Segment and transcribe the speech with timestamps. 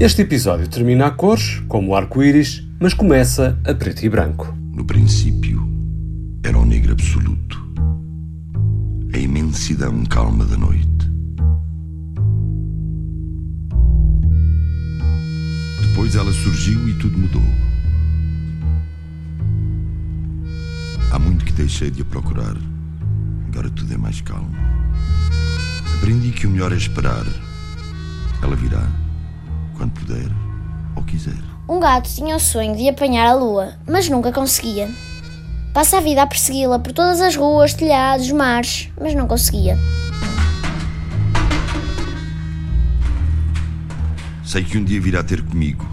[0.00, 4.56] Este episódio termina a cores, como o arco-íris, mas começa a preto e branco.
[4.72, 5.68] No princípio,
[6.40, 7.60] era o negro absoluto,
[9.12, 10.86] a imensidão calma da noite.
[15.88, 17.42] Depois ela surgiu e tudo mudou.
[21.10, 22.56] Há muito que deixei de a procurar.
[23.48, 24.54] Agora tudo é mais calmo.
[25.96, 27.26] Aprendi que o melhor é esperar.
[28.40, 28.88] Ela virá
[29.78, 30.28] quando puder
[30.96, 31.38] ou quiser.
[31.68, 34.90] Um gato tinha o sonho de apanhar a lua, mas nunca conseguia.
[35.72, 39.78] Passa a vida a persegui-la por todas as ruas, telhados, mares, mas não conseguia.
[44.44, 45.86] Sei que um dia virá ter comigo.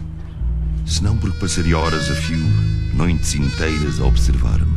[0.85, 2.39] Se não porque passaria horas a fio,
[2.93, 4.75] noites inteiras a observar-me.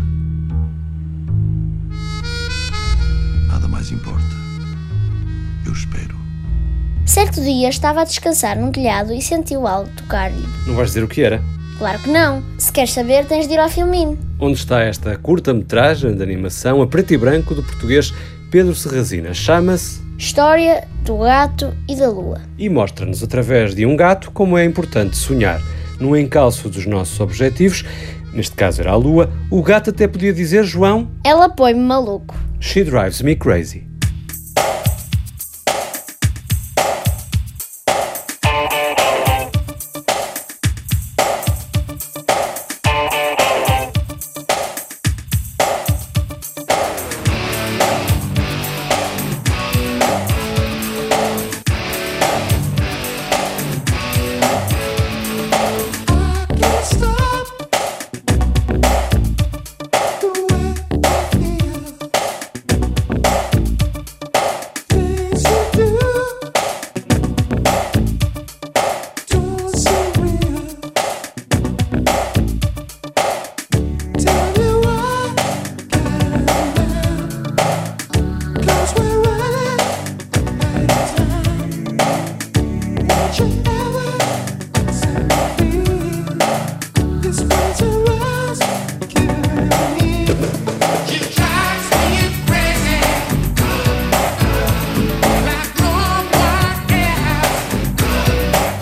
[3.47, 4.37] Nada mais importa.
[5.65, 6.28] Eu espero.
[7.19, 10.41] Certo dia estava a descansar num telhado e sentiu algo tocar-lhe.
[10.65, 11.43] Não vais dizer o que era?
[11.77, 12.45] Claro que não.
[12.57, 14.17] Se queres saber, tens de ir ao filminho.
[14.39, 18.15] Onde está esta curta-metragem de animação a preto e branco do português
[18.53, 19.35] Pedro Serrazina?
[19.35, 22.41] Chama-se História do gato e da lua.
[22.57, 25.61] e mostra-nos através de um gato como é importante sonhar.
[25.99, 27.85] No encalço dos nossos objetivos,
[28.33, 32.33] neste caso era a lua, o gato até podia dizer João, Ela põe-me maluco.
[32.61, 33.88] she drives me crazy.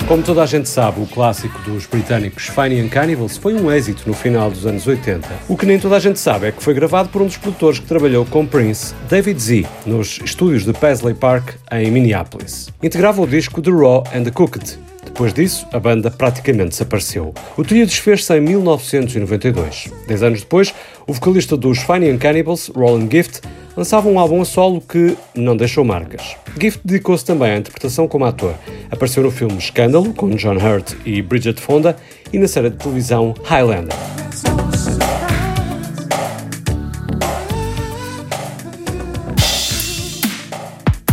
[0.06, 4.04] Como toda a gente sabe, o clássico dos britânicos Fine and Cannibals foi um êxito
[4.06, 5.28] no final dos anos 80.
[5.48, 7.80] O que nem toda a gente sabe é que foi gravado por um dos produtores
[7.80, 12.72] que trabalhou com Prince, David Z, nos estúdios de Paisley Park, em Minneapolis.
[12.80, 14.78] Integrava o disco The Raw and the Cooked.
[15.16, 17.32] Depois disso, a banda praticamente desapareceu.
[17.56, 19.90] O trio desfez-se em 1992.
[20.06, 20.74] Dez anos depois,
[21.06, 23.40] o vocalista dos Fine and Cannibals, Roland Gift,
[23.74, 26.36] lançava um álbum a solo que não deixou marcas.
[26.60, 28.54] Gift dedicou-se também à interpretação como ator.
[28.90, 31.96] Apareceu no filme Escândalo, com John Hurt e Bridget Fonda,
[32.30, 33.96] e na série de televisão Highlander.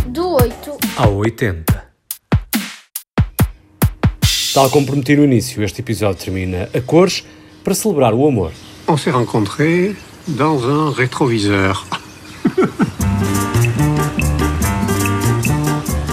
[0.08, 1.83] Do 8 ao 80.
[4.54, 7.24] Tal como prometi no início, este episódio termina a cores
[7.64, 8.52] para celebrar o amor.
[8.86, 9.96] On s'est rencontrés
[10.28, 11.84] dans un rétroviseur.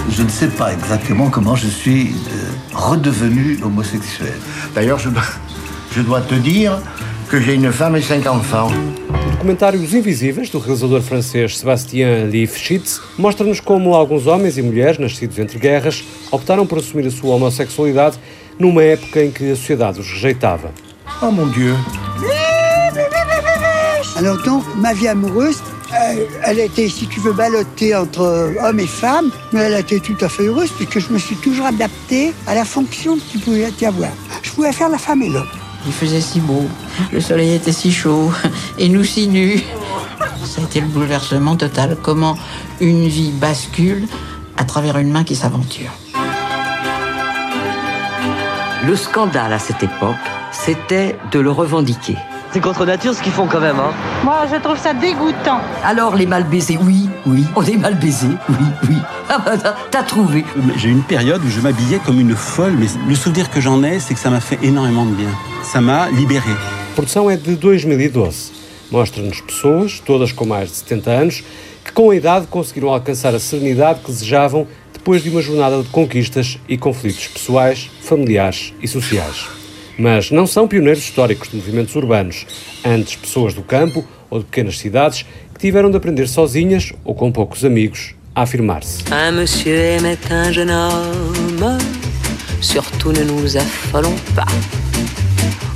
[0.09, 4.33] Je ne sais pas exactement comment je suis euh, redevenu homosexuel.
[4.75, 5.23] D'ailleurs, je, dois-
[5.95, 6.77] je dois te dire
[7.29, 8.69] que j'ai une femme et cinq enfants.
[9.41, 14.99] O documentário Os Invisíveis, do realizador francês Sébastien Lifshitz, mostra-nos como alguns homens e mulheres
[14.99, 18.19] nascidos entre guerras optaram por assumir a sua homossexualidade
[18.59, 20.71] numa época em que a sociedade os rejeitava.
[21.23, 21.75] Oh mon Dieu.
[24.15, 25.57] Alors donc, ma vie amoureuse,
[25.91, 30.17] euh, elle était, si tu veux, ballottée entre hommes et femmes, mais elle était tout
[30.21, 33.85] à fait heureuse puisque je me suis toujours adaptée à la fonction qu'il pouvait y
[33.87, 34.11] avoir.
[34.43, 35.49] Je pouvais faire la femme et l'homme.
[35.87, 36.65] Il faisait si beau,
[37.11, 38.31] le soleil était si chaud,
[38.81, 39.61] et nous si nus.
[40.43, 41.95] Ça a été le bouleversement total.
[42.01, 42.35] Comment
[42.81, 44.07] une vie bascule
[44.57, 45.91] à travers une main qui s'aventure.
[48.83, 50.15] Le scandale à cette époque,
[50.51, 52.15] c'était de le revendiquer.
[52.51, 53.91] C'est contre nature ce qu'ils font quand même, hein
[54.25, 55.61] Moi, je trouve ça dégoûtant.
[55.85, 58.97] Alors les mal baisés, oui, oui, on est mal baisés, oui, oui.
[59.29, 60.43] Ah bah t'as- t'as trouvé.
[60.75, 63.83] J'ai eu une période où je m'habillais comme une folle, mais le souvenir que j'en
[63.83, 65.29] ai, c'est que ça m'a fait énormément de bien.
[65.63, 66.51] Ça m'a libéré.
[66.95, 68.51] Produção é de 2012.
[68.91, 71.43] Mostra-nos pessoas, todas com mais de 70 anos,
[71.83, 75.89] que com a idade conseguiram alcançar a serenidade que desejavam depois de uma jornada de
[75.89, 79.45] conquistas e conflitos pessoais, familiares e sociais.
[79.97, 82.45] Mas não são pioneiros históricos de movimentos urbanos,
[82.85, 87.31] antes pessoas do campo ou de pequenas cidades que tiveram de aprender sozinhas ou com
[87.31, 89.03] poucos amigos a afirmar-se.
[89.11, 91.77] Un monsieur aimait un jeune homme
[92.61, 94.45] Surtout ne nous affolons pas.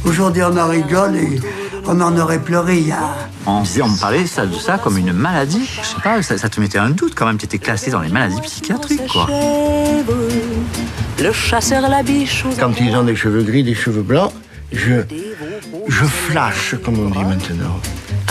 [0.06, 1.40] Aujourd'hui, on en rigole et
[1.88, 3.16] on en aurait pleuré il y a.
[3.46, 5.70] On, me parlait ça, de ça comme une maladie.
[5.82, 7.38] Je sais pas, ça, ça te mettait un doute quand même.
[7.38, 9.28] Tu étais classé dans les maladies psychiatriques, quoi.
[11.22, 12.44] Le chasseur la biche.
[12.60, 14.32] Quand ils ont des cheveux gris, des cheveux blancs,
[14.72, 15.04] je.
[15.88, 17.80] Je flash, comme on dit maintenant.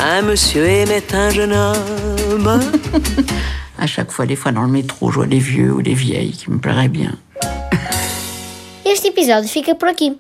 [0.02, 2.60] Un monsieur aimait un jeune homme.
[3.78, 6.32] À chaque fois, des fois dans le métro, je vois des vieux ou des vieilles
[6.32, 7.16] qui me plairaient bien.
[8.84, 10.16] Este episódio fica por aqui.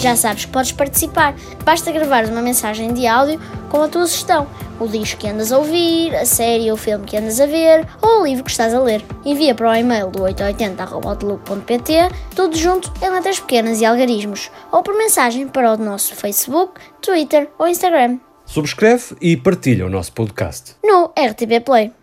[0.00, 1.34] Já sabes que podes participar.
[1.62, 3.38] Basta gravares uma mensagem de áudio
[3.68, 4.46] com a tua sugestão.
[4.80, 8.22] O disco que andas a ouvir, a série ou filme que andas a ver ou
[8.22, 9.04] o livro que estás a ler.
[9.26, 14.96] Envia para o e-mail do 880.outlook.pt tudo junto em letras pequenas e algarismos ou por
[14.96, 20.76] mensagem para o nosso Facebook, Twitter ou Instagram Subscreve e partilha o nosso podcast.
[20.82, 21.99] no RTP Play.